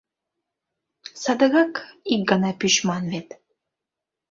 —Садыгак 1.21 1.73
ик 2.13 2.21
гана 2.29 2.51
пӱчман 2.59 3.03
вет. 3.13 3.29